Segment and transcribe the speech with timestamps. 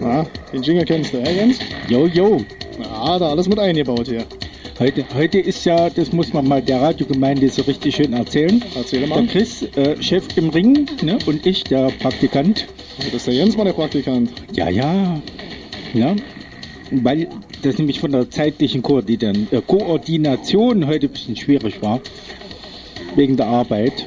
[0.00, 1.58] Ja, den Jingle kennst du, ja, Jens?
[1.88, 2.40] Jo, jo.
[2.78, 4.24] Ja, da alles mit eingebaut hier.
[4.78, 8.62] Heute, heute ist ja, das muss man mal der Radiogemeinde so richtig schön erzählen.
[8.76, 9.26] Erzähl Der mal.
[9.26, 11.18] Chris, äh, Chef im Ring, ne?
[11.26, 12.68] und ich, der Praktikant.
[12.96, 14.30] Das ist der Jens mal der Praktikant.
[14.52, 15.20] Ja, ja.
[15.94, 16.14] ja.
[16.90, 17.28] Weil
[17.62, 22.00] das nämlich von der zeitlichen Koordination, äh, Koordination heute ein bisschen schwierig war.
[23.14, 24.06] Wegen der Arbeit.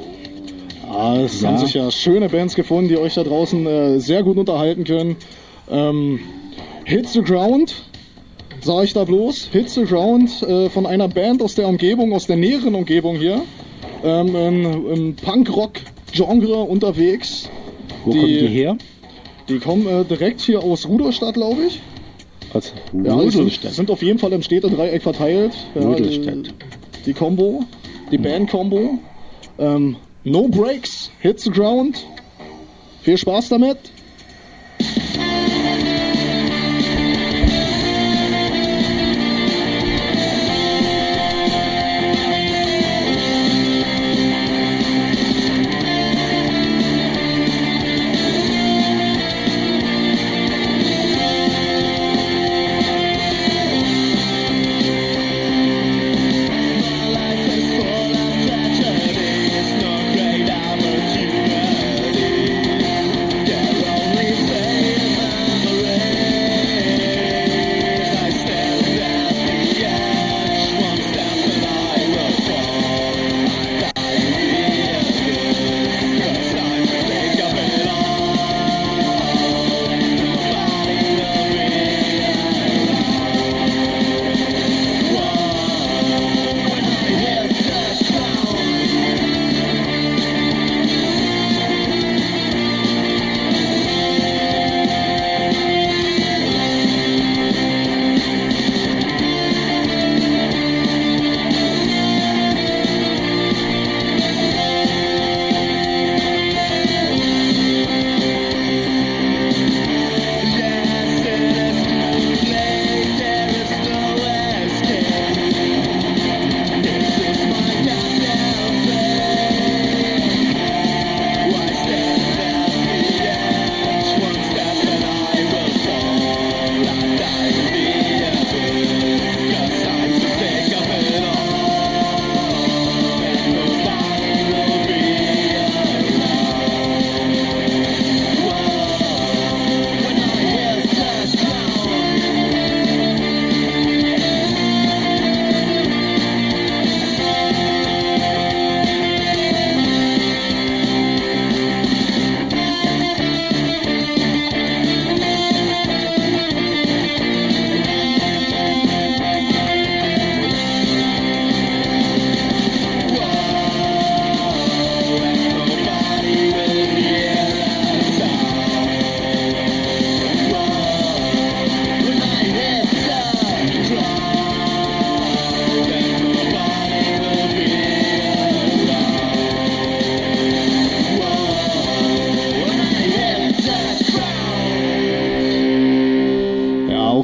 [0.90, 1.50] Ah, es Ja.
[1.50, 5.16] haben sich ja schöne Bands gefunden, die euch da draußen äh, sehr gut unterhalten können.
[5.70, 6.20] Ähm,
[6.86, 7.76] Hits the Ground,
[8.62, 9.50] sage ich da bloß.
[9.52, 13.41] Hits the Ground äh, von einer Band aus der Umgebung, aus der näheren Umgebung hier.
[14.04, 17.48] Ähm, Im im Punk-Rock-Genre unterwegs.
[18.04, 18.77] Wo Die- kommt die her?
[19.48, 21.80] Die kommen äh, direkt hier aus Rudolstadt, glaube ich.
[22.54, 23.73] Aus Ja, sind, Rudolstadt.
[23.73, 25.54] sind auf jeden Fall im Städtedreieck verteilt.
[25.76, 25.94] Ja.
[25.96, 26.44] Die,
[27.05, 27.63] die Combo,
[28.12, 28.98] die Band-Combo.
[29.60, 32.05] Ähm, no Breaks, Hits the Ground.
[33.02, 33.77] Viel Spaß damit.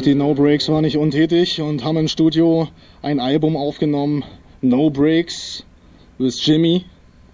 [0.08, 2.70] Die No Breaks waren nicht untätig und haben im Studio
[3.02, 4.24] ein Album aufgenommen.
[4.62, 5.66] No Breaks
[6.18, 6.86] with Jimmy.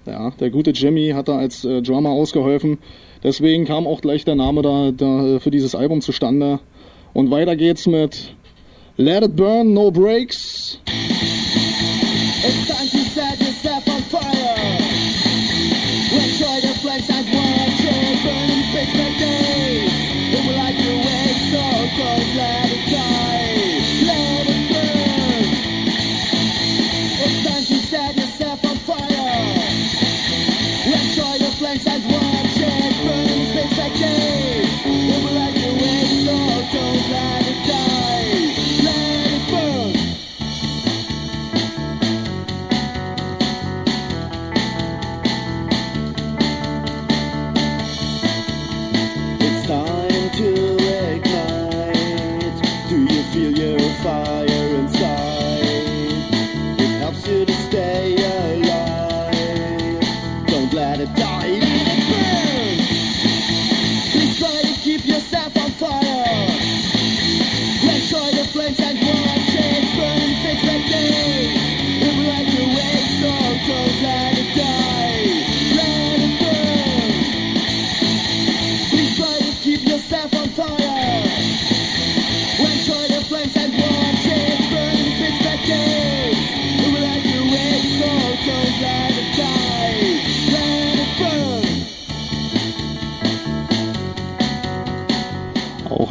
[0.07, 2.79] Ja, der gute Jimmy hat da als äh, Drummer ausgeholfen.
[3.21, 6.59] Deswegen kam auch gleich der Name da, da für dieses Album zustande.
[7.13, 8.33] Und weiter geht's mit
[8.97, 10.79] Let It Burn, No Breaks.
[12.43, 13.02] It's time to
[54.03, 54.32] far.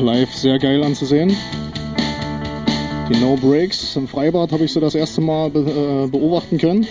[0.02, 1.36] Live sehr geil anzusehen.
[3.08, 6.86] Die No Breaks im Freibad habe ich so das erste Mal be äh, beobachten können.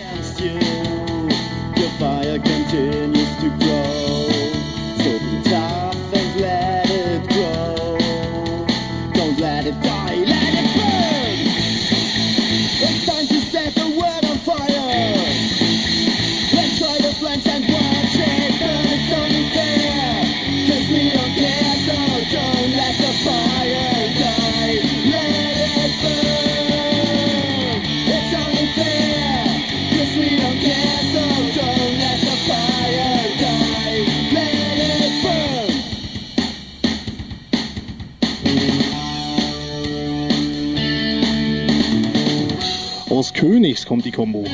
[43.42, 44.46] Königs kommt die Combo.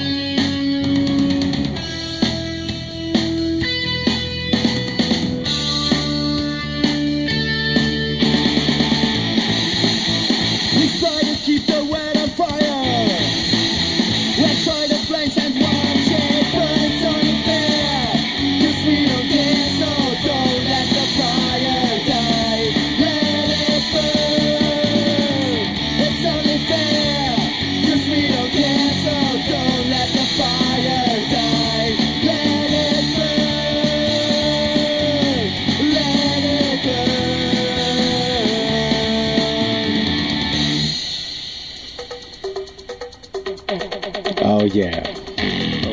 [44.78, 45.04] Yeah.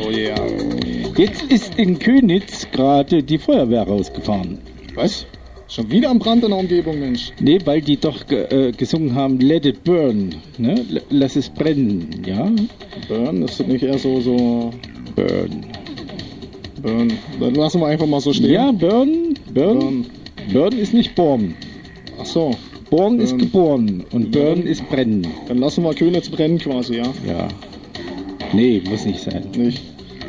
[0.03, 0.35] Oh yeah.
[1.17, 4.59] Jetzt ist in Könitz gerade die Feuerwehr rausgefahren.
[4.93, 5.25] Was?
[5.67, 7.31] Schon wieder am Brand in der Umgebung, Mensch.
[7.39, 10.35] Nee, weil die doch äh, gesungen haben, Let it burn.
[10.59, 10.85] Ne?
[11.09, 12.51] Lass es brennen, ja?
[13.07, 14.71] Burn, ist das nicht eher so, so
[15.15, 15.65] Burn.
[16.83, 17.13] Burn?
[17.39, 18.51] Dann lassen wir einfach mal so stehen.
[18.51, 19.79] Ja, burn, burn.
[19.79, 20.05] Burn.
[20.53, 21.55] Burn ist nicht born.
[22.21, 22.51] Ach so,
[22.91, 23.39] Born ist Burn.
[23.39, 24.67] geboren und burn Burn.
[24.67, 25.25] ist brennen.
[25.47, 27.05] dann lassen wir Königs brennen quasi, ja?
[27.27, 27.47] Ja.
[28.53, 29.43] Nee, muss nicht sein.
[29.55, 29.81] Nicht.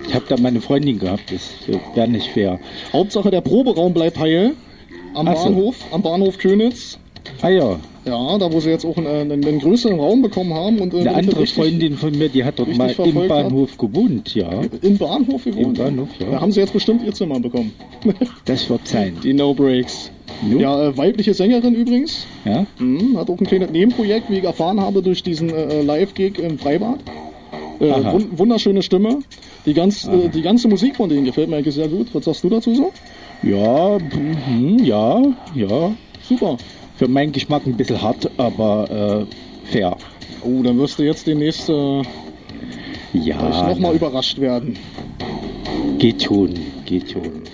[0.08, 1.50] Ich habe da meine Freundin gehabt, das
[1.94, 2.60] wäre nicht fair.
[2.92, 4.52] Hauptsache der Proberaum bleibt heil.
[5.14, 5.44] Am Ach so.
[5.44, 6.98] Bahnhof, am Bahnhof Königs.
[7.42, 10.78] Ah ja, Ja, da wo sie jetzt auch einen, einen, einen größeren Raum bekommen haben
[10.78, 13.28] und äh, eine andere richtig- Freundin von mir, die hat dort mal im.
[13.28, 14.60] Bahnhof gewohnt, ja.
[14.82, 15.66] im Bahnhof gewohnt.
[15.78, 16.30] Im Bahnhof, ja.
[16.30, 17.72] Da haben sie jetzt bestimmt ihr Zimmer bekommen.
[18.44, 19.16] Das wird sein.
[19.24, 20.10] Die No Breaks.
[20.48, 20.58] Jo.
[20.60, 22.26] Ja, äh, weibliche Sängerin übrigens.
[22.44, 22.64] Ja?
[22.78, 26.58] Mhm, hat auch ein kleines Nebenprojekt, wie ich erfahren habe, durch diesen äh, Live-Gig im
[26.58, 27.00] Freibad.
[27.80, 29.18] Äh, wunderschöne Stimme.
[29.66, 32.08] Die, ganz, äh, die ganze Musik von denen gefällt mir eigentlich sehr gut.
[32.14, 32.92] Was sagst du dazu so?
[33.42, 35.22] Ja, mhm, ja,
[35.54, 35.92] ja.
[36.22, 36.56] Super.
[36.96, 39.96] Für meinen Geschmack ein bisschen hart, aber äh, fair.
[40.42, 42.02] Oh, dann wirst du jetzt demnächst äh,
[43.12, 44.78] Ja, nochmal überrascht werden.
[45.98, 46.54] geht schon,
[46.86, 47.45] geht schon.